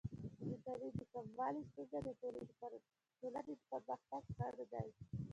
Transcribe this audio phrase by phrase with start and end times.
[0.49, 2.45] د تعلیم د کموالي ستونزه د ټولنې
[3.59, 4.89] د پرمختګ خنډ دی.